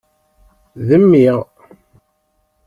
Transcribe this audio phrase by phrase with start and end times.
[0.87, 1.27] D mmi.